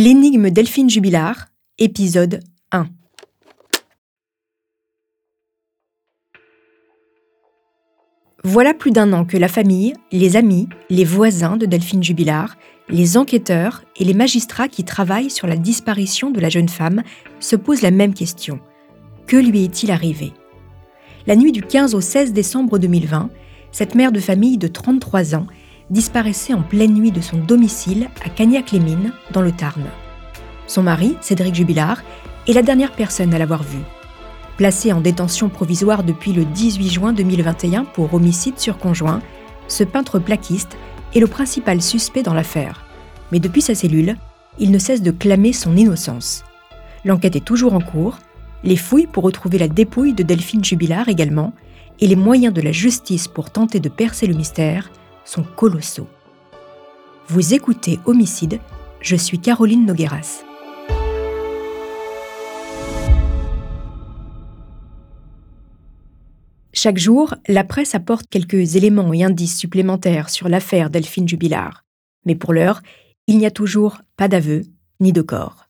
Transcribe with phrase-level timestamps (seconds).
[0.00, 2.38] L'énigme Delphine Jubilard, épisode
[2.70, 2.86] 1.
[8.44, 12.56] Voilà plus d'un an que la famille, les amis, les voisins de Delphine Jubilard,
[12.88, 17.02] les enquêteurs et les magistrats qui travaillent sur la disparition de la jeune femme
[17.40, 18.60] se posent la même question.
[19.26, 20.32] Que lui est-il arrivé?
[21.26, 23.30] La nuit du 15 au 16 décembre 2020,
[23.72, 25.48] cette mère de famille de 33 ans
[25.90, 29.84] disparaissait en pleine nuit de son domicile à Cagnac-les-Mines, dans le Tarn.
[30.66, 32.02] Son mari, Cédric Jubilard,
[32.46, 33.84] est la dernière personne à l'avoir vue.
[34.56, 39.22] Placé en détention provisoire depuis le 18 juin 2021 pour homicide sur conjoint,
[39.68, 40.76] ce peintre plaquiste
[41.14, 42.84] est le principal suspect dans l'affaire.
[43.32, 44.16] Mais depuis sa cellule,
[44.58, 46.44] il ne cesse de clamer son innocence.
[47.04, 48.18] L'enquête est toujours en cours,
[48.64, 51.52] les fouilles pour retrouver la dépouille de Delphine Jubilard également,
[52.00, 54.90] et les moyens de la justice pour tenter de percer le mystère
[55.28, 56.08] sont colossaux.
[57.28, 58.60] Vous écoutez Homicide,
[59.00, 60.42] je suis Caroline Nogueras.
[66.72, 71.84] Chaque jour, la presse apporte quelques éléments et indices supplémentaires sur l'affaire Delphine Jubilard.
[72.24, 72.80] Mais pour l'heure,
[73.26, 74.62] il n'y a toujours pas d'aveu
[75.00, 75.67] ni de corps.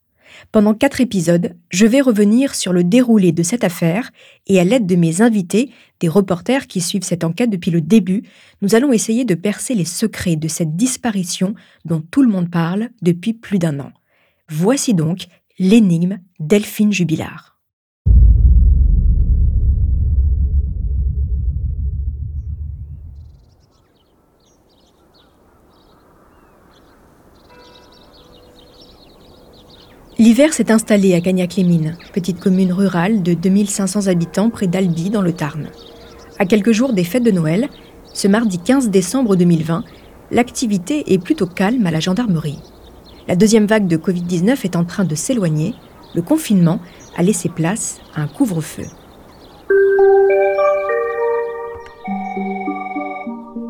[0.52, 4.10] Pendant quatre épisodes, je vais revenir sur le déroulé de cette affaire
[4.46, 8.22] et à l'aide de mes invités, des reporters qui suivent cette enquête depuis le début,
[8.62, 12.90] nous allons essayer de percer les secrets de cette disparition dont tout le monde parle
[13.02, 13.92] depuis plus d'un an.
[14.48, 15.26] Voici donc
[15.58, 17.57] l'énigme Delphine Jubilard.
[30.20, 35.32] L'hiver s'est installé à Cagnac-les-Mines, petite commune rurale de 2500 habitants près d'Albi dans le
[35.32, 35.68] Tarn.
[36.40, 37.68] À quelques jours des fêtes de Noël,
[38.14, 39.84] ce mardi 15 décembre 2020,
[40.32, 42.58] l'activité est plutôt calme à la gendarmerie.
[43.28, 45.76] La deuxième vague de Covid-19 est en train de s'éloigner,
[46.16, 46.80] le confinement
[47.16, 48.86] a laissé place à un couvre-feu.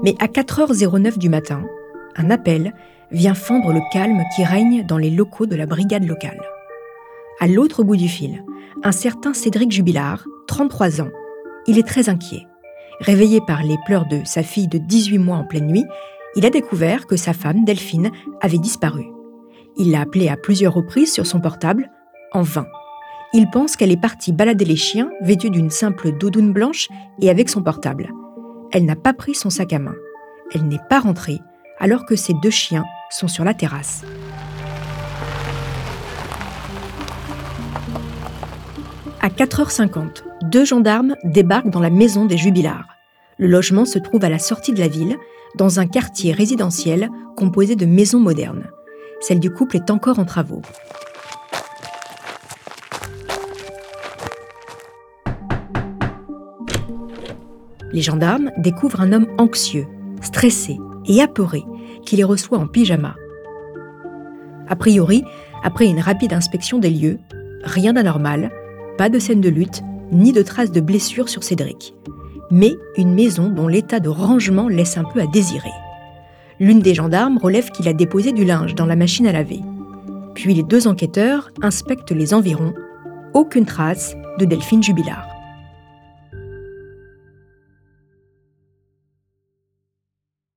[0.03, 1.63] Mais à 4h09 du matin,
[2.17, 2.73] un appel
[3.11, 6.41] vient fendre le calme qui règne dans les locaux de la brigade locale.
[7.41, 8.45] À l'autre bout du fil,
[8.83, 11.11] un certain Cédric Jubilard, 33 ans,
[11.67, 12.47] il est très inquiet.
[13.01, 15.85] Réveillé par les pleurs de sa fille de 18 mois en pleine nuit,
[16.35, 18.11] il a découvert que sa femme, Delphine,
[18.41, 19.05] avait disparu.
[19.77, 21.91] Il l'a appelée à plusieurs reprises sur son portable,
[22.33, 22.67] en vain.
[23.33, 26.89] Il pense qu'elle est partie balader les chiens, vêtue d'une simple doudoune blanche
[27.21, 28.11] et avec son portable.
[28.73, 29.95] Elle n'a pas pris son sac à main.
[30.53, 31.39] Elle n'est pas rentrée,
[31.81, 34.05] alors que ses deux chiens sont sur la terrasse.
[39.21, 42.87] À 4h50, deux gendarmes débarquent dans la maison des jubilards.
[43.39, 45.17] Le logement se trouve à la sortie de la ville,
[45.57, 48.67] dans un quartier résidentiel composé de maisons modernes.
[49.21, 50.63] Celle du couple est encore en travaux.
[57.93, 59.87] Les gendarmes découvrent un homme anxieux,
[60.21, 60.79] stressé
[61.09, 61.65] et apeuré,
[62.05, 63.17] qui les reçoit en pyjama.
[64.69, 65.25] A priori,
[65.65, 67.19] après une rapide inspection des lieux,
[67.65, 68.51] rien d'anormal,
[68.97, 69.83] pas de scène de lutte,
[70.13, 71.95] ni de traces de blessures sur Cédric.
[72.51, 75.73] Mais une maison dont l'état de rangement laisse un peu à désirer.
[76.61, 79.61] L'une des gendarmes relève qu'il a déposé du linge dans la machine à laver.
[80.35, 82.75] Puis les deux enquêteurs inspectent les environs.
[83.35, 85.38] Aucune trace de Delphine Jubilard.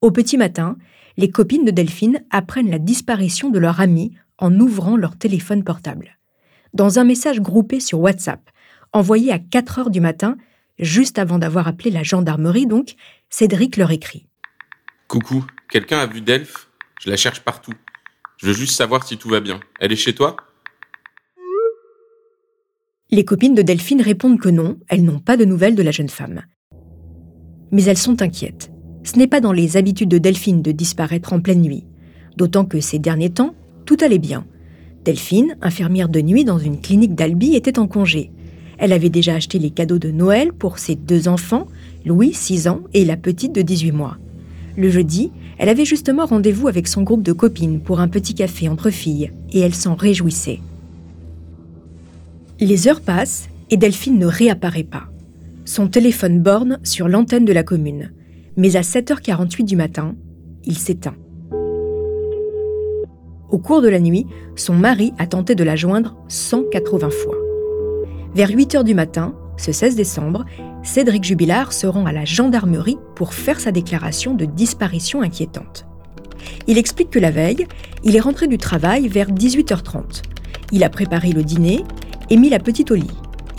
[0.02, 0.78] Au petit matin,
[1.16, 6.18] les copines de Delphine apprennent la disparition de leur amie en ouvrant leur téléphone portable.
[6.74, 8.50] Dans un message groupé sur WhatsApp,
[8.94, 10.38] envoyé à 4 heures du matin,
[10.80, 12.96] juste avant d'avoir appelé la gendarmerie donc,
[13.30, 14.28] Cédric leur écrit.
[15.08, 16.70] Coucou, quelqu'un a vu Delph?
[17.00, 17.74] Je la cherche partout.
[18.38, 19.60] Je veux juste savoir si tout va bien.
[19.80, 20.36] Elle est chez toi?
[23.12, 26.10] Les copines de Delphine répondent que non, elles n'ont pas de nouvelles de la jeune
[26.10, 26.42] femme.
[27.72, 28.71] Mais elles sont inquiètes.
[29.04, 31.86] Ce n'est pas dans les habitudes de Delphine de disparaître en pleine nuit,
[32.38, 33.56] d'autant que ces derniers temps,
[33.86, 34.46] tout allait bien.
[35.04, 38.32] Delphine, infirmière de nuit dans une clinique d'Albi, était en congé.
[38.78, 41.68] Elle avait déjà acheté les cadeaux de Noël pour ses deux enfants,
[42.06, 44.18] Louis, 6 ans, et la petite de 18 mois.
[44.78, 48.70] Le jeudi, elle avait justement rendez-vous avec son groupe de copines pour un petit café
[48.70, 50.60] entre filles, et elle s'en réjouissait.
[52.60, 55.06] Les heures passent et Delphine ne réapparaît pas.
[55.66, 58.12] Son téléphone borne sur l'antenne de la commune
[58.58, 60.16] mais à 7h48 du matin,
[60.64, 61.16] il s'éteint.
[63.50, 67.36] Au cours de la nuit, son mari a tenté de la joindre 180 fois.
[68.34, 70.46] Vers 8h du matin, ce 16 décembre,
[70.84, 75.86] Cédric Jubilard se rend à la gendarmerie pour faire sa déclaration de disparition inquiétante.
[76.68, 77.68] Il explique que la veille,
[78.04, 80.24] il est rentré du travail vers 18h30.
[80.72, 81.84] Il a préparé le dîner
[82.30, 83.12] et mis la petite au lit.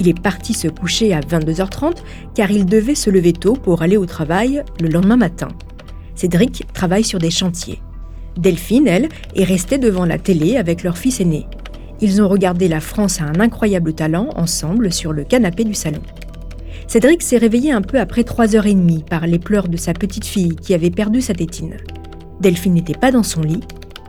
[0.02, 1.98] Il est parti se coucher à 22h30
[2.34, 5.46] car il devait se lever tôt pour aller au travail le lendemain matin.
[6.16, 7.80] Cédric travaille sur des chantiers.
[8.36, 11.46] Delphine, elle, est restée devant la télé avec leur fils aîné.
[12.00, 16.02] Ils ont regardé La France a un incroyable talent ensemble sur le canapé du salon.
[16.88, 20.74] Cédric s'est réveillé un peu après 3h30 par les pleurs de sa petite fille qui
[20.74, 21.76] avait perdu sa tétine.
[22.40, 23.60] Delphine n'était pas dans son lit,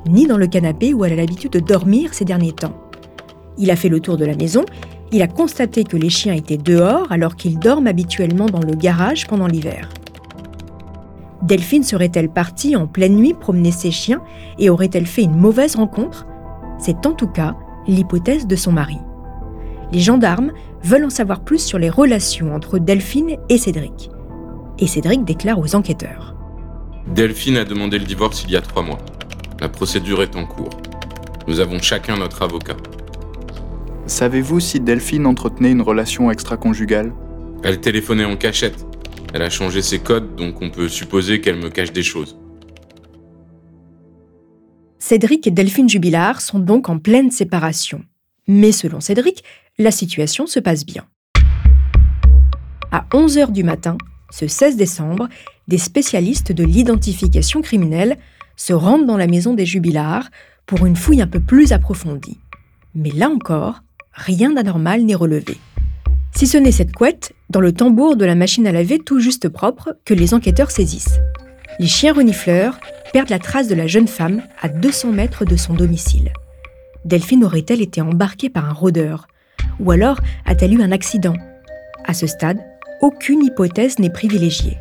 [0.08, 2.80] ni dans le canapé où elle a l'habitude de dormir ces derniers temps.
[3.60, 4.66] Il a fait le tour de la maison,
[5.14, 9.28] il a constaté que les chiens étaient dehors alors qu'ils dorment habituellement dans le garage
[9.28, 9.90] pendant l'hiver.
[11.44, 14.24] Delphine serait-elle partie en pleine nuit promener ses chiens
[14.58, 16.26] et aurait-elle fait une mauvaise rencontre?
[16.80, 17.56] C'est en tout cas
[17.88, 18.98] l'hypothèse de son mari.
[19.92, 20.52] Les gendarmes
[20.84, 24.10] veulent en savoir plus sur les relations entre Delphine et Cédric.
[24.80, 26.36] Et Cédric déclare aux enquêteurs.
[27.14, 28.98] Delphine a demandé le divorce il y a trois mois.
[29.62, 30.72] La procédure est en cours.
[31.48, 32.78] Nous avons chacun notre avocat.
[34.06, 37.14] Savez-vous si Delphine entretenait une relation extra-conjugale?
[37.64, 38.86] Elle téléphonait en cachette.
[39.34, 42.38] Elle a changé ses codes, donc on peut supposer qu'elle me cache des choses.
[45.00, 48.04] Cédric et Delphine Jubilard sont donc en pleine séparation.
[48.46, 49.44] Mais selon Cédric,
[49.78, 51.06] la situation se passe bien.
[52.92, 53.98] À 11h du matin,
[54.32, 55.30] ce 16 décembre,
[55.70, 58.18] des spécialistes de l'identification criminelle
[58.58, 60.30] se rendent dans la maison des Jubilards
[60.66, 62.40] pour une fouille un peu plus approfondie.
[62.96, 63.83] Mais là encore,
[64.14, 65.58] rien d'anormal n'est relevé.
[66.36, 69.50] Si ce n'est cette couette, dans le tambour de la machine à laver tout juste
[69.50, 71.20] propre, que les enquêteurs saisissent.
[71.80, 72.80] Les chiens renifleurs
[73.12, 76.34] perdent la trace de la jeune femme à 200 mètres de son domicile.
[77.06, 79.28] Delphine aurait-elle été embarquée par un rôdeur?
[79.80, 81.36] Ou alors a-t-elle eu un accident?
[82.06, 82.60] À ce stade,
[83.02, 84.78] aucune hypothèse n'est privilégiée.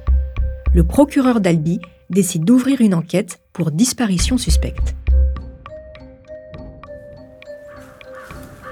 [0.75, 1.81] Le procureur d'Albi
[2.11, 4.95] décide d'ouvrir une enquête pour disparition suspecte.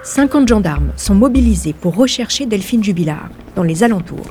[0.02, 4.31] 50 gendarmes sont mobilisés pour rechercher Delphine Jubilard dans les alentours.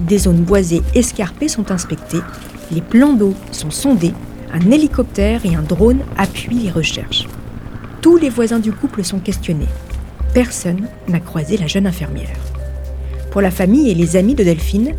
[0.00, 2.22] Des zones boisées escarpées sont inspectées,
[2.70, 4.14] les plans d'eau sont sondés,
[4.52, 7.26] un hélicoptère et un drone appuient les recherches.
[8.00, 9.68] Tous les voisins du couple sont questionnés.
[10.34, 12.36] Personne n'a croisé la jeune infirmière.
[13.32, 14.94] Pour la famille et les amis de Delphine,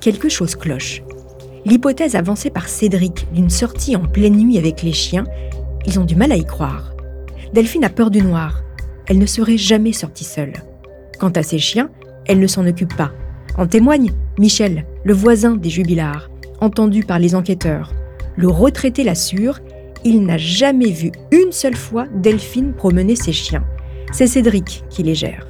[0.00, 1.02] quelque chose cloche.
[1.64, 5.24] L'hypothèse avancée par Cédric d'une sortie en pleine nuit avec les chiens,
[5.86, 6.94] ils ont du mal à y croire.
[7.52, 8.62] Delphine a peur du noir,
[9.08, 10.54] elle ne serait jamais sortie seule.
[11.18, 11.90] Quant à ses chiens,
[12.26, 13.12] elle ne s'en occupe pas.
[13.56, 16.28] En témoigne Michel, le voisin des jubilards,
[16.60, 17.92] entendu par les enquêteurs.
[18.36, 19.60] Le retraité l'assure,
[20.04, 23.64] il n'a jamais vu une seule fois Delphine promener ses chiens.
[24.12, 25.46] C'est Cédric qui les gère.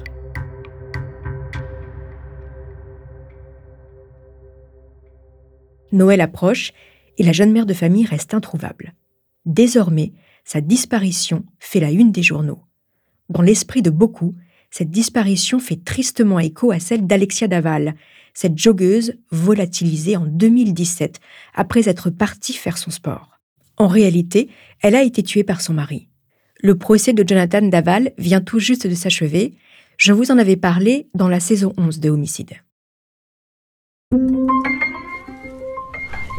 [5.91, 6.73] Noël approche
[7.17, 8.93] et la jeune mère de famille reste introuvable.
[9.45, 10.13] Désormais,
[10.43, 12.66] sa disparition fait la une des journaux.
[13.29, 14.35] Dans l'esprit de beaucoup,
[14.71, 17.95] cette disparition fait tristement écho à celle d'Alexia Daval,
[18.33, 21.19] cette joggeuse volatilisée en 2017
[21.53, 23.39] après être partie faire son sport.
[23.77, 24.49] En réalité,
[24.81, 26.07] elle a été tuée par son mari.
[26.61, 29.53] Le procès de Jonathan Daval vient tout juste de s'achever.
[29.97, 32.53] Je vous en avais parlé dans la saison 11 de Homicide.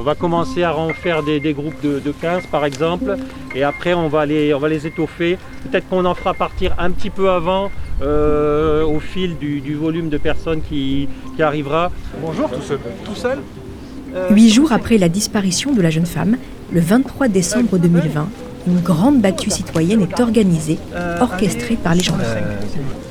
[0.09, 3.17] Va commencer à en faire des, groupes de, 15 par exemple,
[3.55, 5.37] et après on va les, on va les étoffer.
[5.65, 10.17] Peut-être qu'on en fera partir un petit peu avant, euh, au fil du, volume de
[10.17, 11.93] personnes qui, arrivera.
[12.23, 12.79] Bonjour, tout seul.
[13.05, 13.39] Tout seul
[14.15, 16.39] euh, Huit jours après la disparition de la jeune femme,
[16.73, 18.29] le 23 décembre 2020,
[18.67, 22.47] une grande battue citoyenne est organisée, euh, orchestrée par les gendarmes.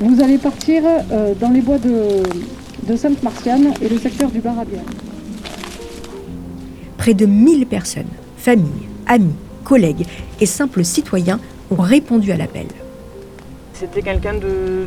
[0.00, 0.82] Vous allez partir
[1.40, 2.24] dans les bois de,
[2.88, 4.82] de Sainte-Martiane et le secteur du bar à bière.
[7.08, 9.34] Près de 1000 personnes, familles, amis,
[9.64, 10.06] collègues
[10.42, 12.66] et simples citoyens ont répondu à l'appel.
[13.72, 14.86] C'était quelqu'un de,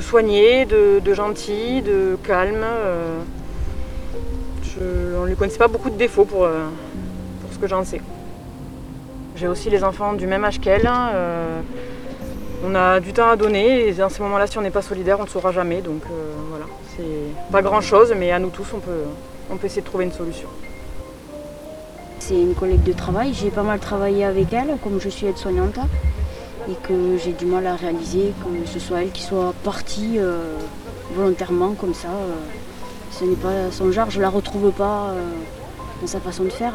[0.00, 2.64] soigné, de, gentil, de calme.
[2.64, 3.20] Euh,
[5.18, 6.64] on ne lui connaissait pas beaucoup de défauts pour, euh,
[7.42, 8.00] pour ce que j'en sais.
[9.36, 10.86] J'ai aussi les enfants du même âge qu'elle.
[10.86, 11.60] Hein, euh,
[12.64, 15.20] on a du temps à donner et dans ces moments-là, si on n'est pas solidaire,
[15.20, 15.82] on ne saura jamais.
[15.82, 16.04] Donc
[16.48, 16.64] voilà,
[16.96, 19.04] c'est pas grand-chose, mais à nous tous, on peut,
[19.50, 20.48] on peut essayer de trouver une solution.
[22.18, 25.78] C'est une collègue de travail, j'ai pas mal travaillé avec elle, comme je suis aide-soignante,
[26.70, 30.56] et que j'ai du mal à réaliser que ce soit elle qui soit partie euh,
[31.14, 32.08] volontairement comme ça.
[32.08, 32.34] Euh,
[33.10, 35.22] ce n'est pas son genre, je la retrouve pas euh,
[36.00, 36.74] dans sa façon de faire.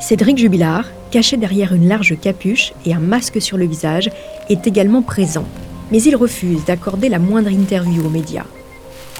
[0.00, 4.10] Cédric Jubilard, caché derrière une large capuche et un masque sur le visage,
[4.48, 5.44] est également présent,
[5.90, 8.46] mais il refuse d'accorder la moindre interview aux médias.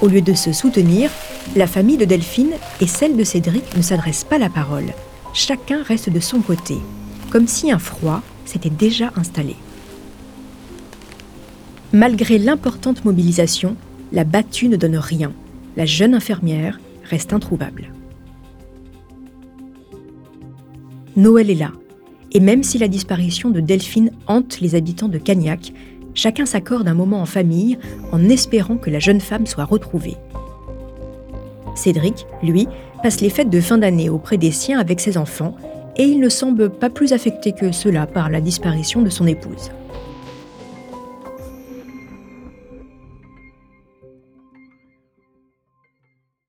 [0.03, 1.11] Au lieu de se soutenir,
[1.55, 4.93] la famille de Delphine et celle de Cédric ne s'adressent pas la parole.
[5.33, 6.77] Chacun reste de son côté,
[7.31, 9.57] comme si un froid s'était déjà installé.
[11.93, 13.77] Malgré l'importante mobilisation,
[14.13, 15.33] la battue ne donne rien.
[15.77, 17.93] La jeune infirmière reste introuvable.
[21.17, 21.71] Noël est là,
[22.33, 25.73] et même si la disparition de Delphine hante les habitants de Cagnac,
[26.15, 27.79] chacun s'accorde un moment en famille
[28.13, 30.17] en espérant que la jeune femme soit retrouvée.
[31.75, 32.69] Cédric, lui,
[33.03, 35.57] passe les fêtes de fin d'année auprès des siens avec ses enfants
[35.97, 39.71] et il ne semble pas plus affecté que cela par la disparition de son épouse.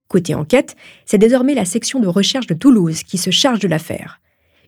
[0.08, 4.22] Côté enquête, c'est désormais la section de recherche de Toulouse qui se charge de l'affaire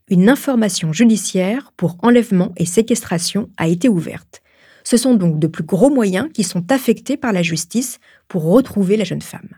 [0.10, 4.42] une information judiciaire pour enlèvement et séquestration a été ouverte.
[4.90, 8.96] Ce sont donc de plus gros moyens qui sont affectés par la justice pour retrouver
[8.96, 9.50] la jeune femme.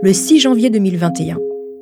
[0.00, 1.36] Le 6 janvier 2021,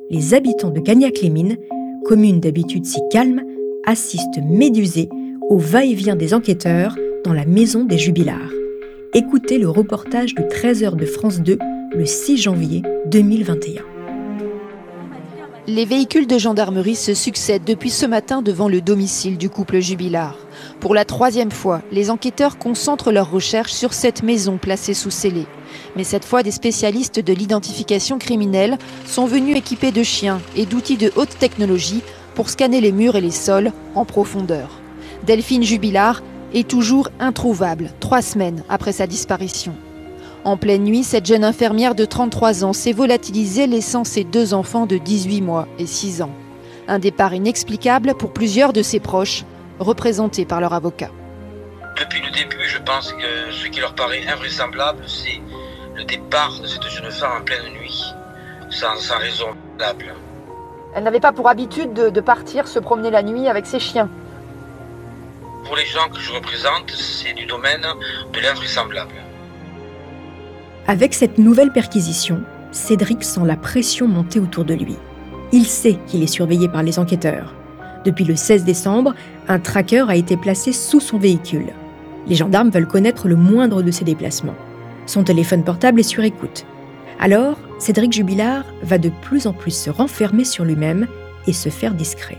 [0.09, 1.55] les habitants de Gagnac-les-Mines,
[2.03, 3.41] commune d'habitude si calme,
[3.85, 5.07] assistent médusés
[5.49, 8.51] au va-et-vient des enquêteurs dans la maison des jubilars.
[9.13, 11.57] Écoutez le reportage de 13h de France 2
[11.95, 13.92] le 6 janvier 2021.
[15.65, 20.35] Les véhicules de gendarmerie se succèdent depuis ce matin devant le domicile du couple jubilard.
[20.81, 25.45] Pour la troisième fois, les enquêteurs concentrent leurs recherches sur cette maison placée sous scellé.
[25.95, 30.97] Mais cette fois, des spécialistes de l'identification criminelle sont venus équipés de chiens et d'outils
[30.97, 32.01] de haute technologie
[32.35, 34.81] pour scanner les murs et les sols en profondeur.
[35.25, 39.73] Delphine Jubilard est toujours introuvable, trois semaines après sa disparition.
[40.45, 44.85] En pleine nuit, cette jeune infirmière de 33 ans s'est volatilisée laissant ses deux enfants
[44.85, 46.31] de 18 mois et 6 ans.
[46.89, 49.45] Un départ inexplicable pour plusieurs de ses proches,
[49.79, 51.11] représentés par leur avocat.
[51.97, 55.39] Depuis le début, je pense que ce qui leur paraît invraisemblable, c'est
[55.95, 58.03] le départ de cette jeune femme en pleine nuit,
[58.69, 59.47] sans, raison
[59.79, 60.13] valable.
[60.93, 64.09] Elle n'avait pas pour habitude de, de partir se promener la nuit avec ses chiens.
[65.63, 67.85] Pour les gens que je représente, c'est du domaine
[68.33, 69.13] de l'invraisemblable.
[70.93, 74.95] Avec cette nouvelle perquisition, Cédric sent la pression monter autour de lui.
[75.51, 77.55] Il sait qu'il est surveillé par les enquêteurs.
[78.05, 79.15] Depuis le 16 décembre,
[79.47, 81.73] un tracker a été placé sous son véhicule.
[82.27, 84.53] Les gendarmes veulent connaître le moindre de ses déplacements.
[85.07, 86.63] Son téléphone portable est sur écoute.
[87.19, 91.07] Alors, Cédric Jubilard va de plus en plus se renfermer sur lui-même
[91.47, 92.37] et se faire discret.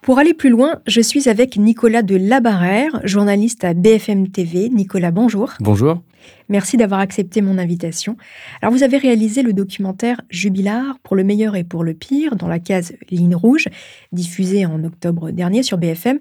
[0.00, 4.68] Pour aller plus loin, je suis avec Nicolas de Labarère, journaliste à BFM TV.
[4.68, 5.52] Nicolas, bonjour.
[5.60, 6.02] Bonjour.
[6.48, 8.16] Merci d'avoir accepté mon invitation.
[8.60, 12.48] Alors, vous avez réalisé le documentaire Jubilard pour le meilleur et pour le pire dans
[12.48, 13.68] la case Ligne Rouge,
[14.12, 16.18] diffusé en octobre dernier sur BFM.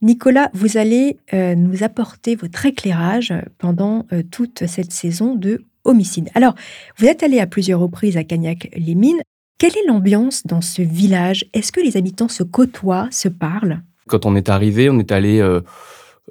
[0.00, 6.30] Nicolas, vous allez euh, nous apporter votre éclairage pendant euh, toute cette saison de homicide.
[6.34, 6.54] Alors,
[6.98, 9.20] vous êtes allé à plusieurs reprises à Cagnac-les-Mines.
[9.58, 11.44] Quelle est l'ambiance dans ce village?
[11.52, 13.82] Est-ce que les habitants se côtoient, se parlent?
[14.06, 15.62] Quand on est arrivé, on est allé euh,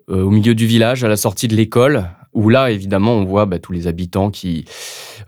[0.09, 3.45] euh, au milieu du village, à la sortie de l'école, où là, évidemment, on voit
[3.45, 4.63] bah, tous les habitants qui...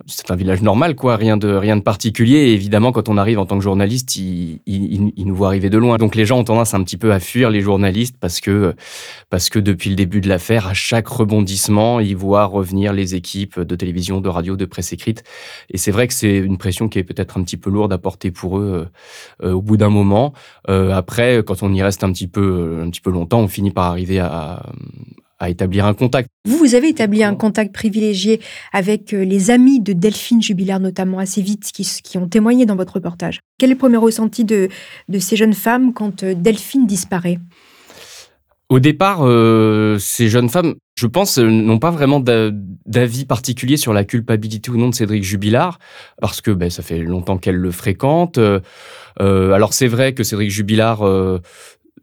[0.05, 2.37] C'est un village normal, quoi, rien de, rien de particulier.
[2.37, 4.59] Et évidemment, quand on arrive en tant que journaliste, ils,
[5.17, 5.97] nous voient arriver de loin.
[5.97, 8.75] Donc les gens ont tendance un petit peu à fuir les journalistes parce que,
[9.29, 13.59] parce que depuis le début de l'affaire, à chaque rebondissement, ils voient revenir les équipes
[13.59, 15.23] de télévision, de radio, de presse écrite.
[15.69, 17.97] Et c'est vrai que c'est une pression qui est peut-être un petit peu lourde à
[17.97, 18.87] porter pour eux
[19.43, 20.33] euh, au bout d'un moment.
[20.69, 23.71] Euh, après, quand on y reste un petit peu, un petit peu longtemps, on finit
[23.71, 24.63] par arriver à, à
[25.47, 26.29] établir un contact.
[26.45, 28.41] Vous, vous avez établi un contact privilégié
[28.73, 32.75] avec euh, les amis de Delphine Jubilaire, notamment assez vite, qui, qui ont témoigné dans
[32.75, 33.39] votre reportage.
[33.57, 34.67] Quel est le premier ressenti de,
[35.07, 37.39] de ces jeunes femmes quand euh, Delphine disparaît?
[38.67, 44.03] Au départ, euh, ces jeunes femmes, je pense, n'ont pas vraiment d'avis particulier sur la
[44.03, 45.79] culpabilité ou non de Cédric Jubilard,
[46.21, 48.39] parce que ben, ça fait longtemps qu'elles le fréquentent.
[49.19, 51.01] alors c'est vrai que Cédric Jubilard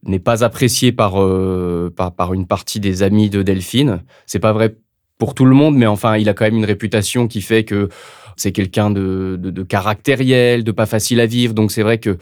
[0.04, 4.02] n'est pas apprécié euh, par, par, une partie des amis de Delphine.
[4.26, 4.76] C'est pas vrai
[5.18, 7.88] pour tout le monde, mais enfin, il a quand même une réputation qui fait que
[8.36, 11.54] c'est quelqu'un de, de, caractériel, de pas facile à vivre.
[11.54, 12.18] Donc c'est vrai que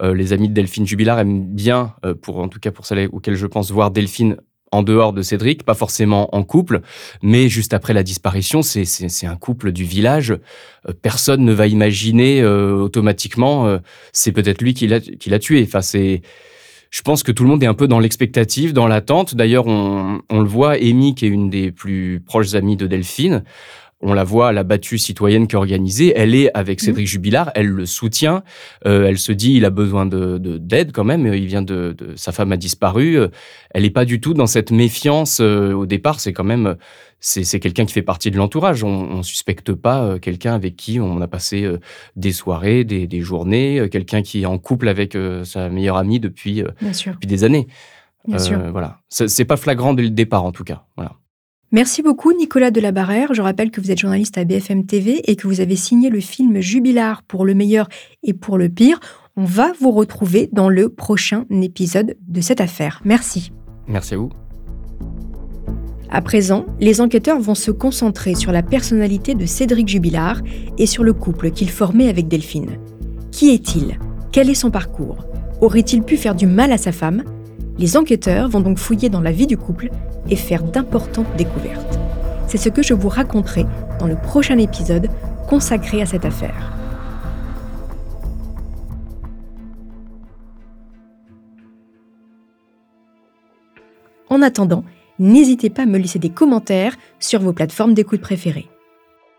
[0.00, 3.08] euh, les amis de Delphine Jubilard aiment bien, euh, pour en tout cas pour celles
[3.12, 4.36] auxquelles je pense, voir Delphine
[4.72, 6.80] en dehors de Cédric, pas forcément en couple,
[7.22, 10.36] mais juste après la disparition, c'est un couple du village.
[11.00, 13.78] personne ne va imaginer automatiquement,
[14.12, 15.62] c'est peut-être lui qui l'a tué.
[15.66, 16.20] Enfin, c'est
[16.90, 19.34] je pense que tout le monde est un peu dans l'expectative, dans l'attente.
[19.34, 23.44] D'ailleurs, on, le voit, Amy, qui est une des plus proches amies de Delphine,
[24.00, 26.12] on la voit à la battue citoyenne qui est organisée.
[26.14, 28.44] Elle est avec Cédric Jubilard, elle le soutient.
[28.86, 31.26] Euh, elle se dit, il a besoin de d'aide quand même.
[31.26, 33.18] Il vient de, sa femme a disparu.
[33.70, 36.20] Elle n'est pas du tout dans cette méfiance au départ.
[36.20, 36.76] C'est quand même
[37.20, 38.84] c'est quelqu'un qui fait partie de l'entourage.
[38.84, 41.68] On, ne suspecte pas quelqu'un avec qui on a passé
[42.14, 47.26] des soirées, des, journées, quelqu'un qui est en couple avec sa meilleure amie depuis, depuis
[47.26, 47.66] des années.
[48.28, 48.60] Bien sûr.
[48.70, 50.84] Voilà, c'est pas flagrant dès le départ en tout cas.
[50.96, 51.16] Voilà.
[51.70, 53.34] Merci beaucoup Nicolas Delabarrère.
[53.34, 56.20] Je rappelle que vous êtes journaliste à BFM TV et que vous avez signé le
[56.20, 57.88] film Jubilard pour le meilleur
[58.22, 58.98] et pour le pire.
[59.36, 63.02] On va vous retrouver dans le prochain épisode de cette affaire.
[63.04, 63.52] Merci.
[63.86, 64.30] Merci à vous.
[66.08, 70.40] À présent, les enquêteurs vont se concentrer sur la personnalité de Cédric Jubilard
[70.78, 72.78] et sur le couple qu'il formait avec Delphine.
[73.30, 73.98] Qui est-il?
[74.32, 75.26] Quel est son parcours?
[75.60, 77.24] Aurait-il pu faire du mal à sa femme?
[77.76, 79.90] Les enquêteurs vont donc fouiller dans la vie du couple
[80.28, 81.98] et faire d'importantes découvertes.
[82.46, 83.66] C'est ce que je vous raconterai
[83.98, 85.08] dans le prochain épisode
[85.48, 86.72] consacré à cette affaire.
[94.30, 94.84] En attendant,
[95.18, 98.68] n'hésitez pas à me laisser des commentaires sur vos plateformes d'écoute préférées.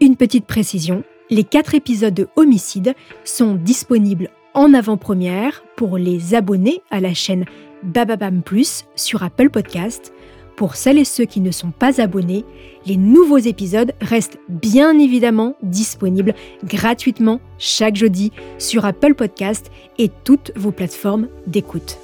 [0.02, 6.82] Une petite précision, les quatre épisodes de Homicide sont disponibles en avant-première pour les abonnés
[6.90, 7.46] à la chaîne
[7.84, 10.12] Bababam Plus sur Apple Podcast
[10.60, 12.44] pour celles et ceux qui ne sont pas abonnés,
[12.86, 16.36] les nouveaux épisodes restent bien évidemment disponibles
[16.66, 21.98] gratuitement chaque jeudi sur Apple Podcast et toutes vos plateformes d'écoute.